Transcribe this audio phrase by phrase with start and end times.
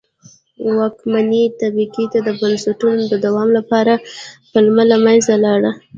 [0.77, 3.93] واکمنې طبقې ته د بنسټونو د دوام لپاره
[4.51, 5.71] پلمه له منځه لاړه.